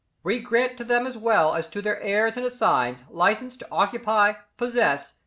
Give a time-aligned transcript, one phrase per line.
[0.23, 4.33] we grant to them as well as to their heirs and assigns, licence to occupy,
[4.57, 5.13] possess...